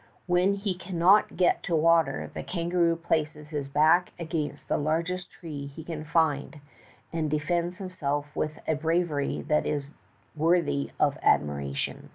[0.25, 5.67] When he cannot get to water, the kangaroo places his back against the largest tree
[5.67, 6.59] he can find
[7.13, 9.91] and defends himself with a bravery that is
[10.35, 12.09] worthy of admiration.